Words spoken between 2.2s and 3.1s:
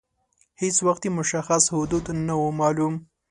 نه وه معلوم.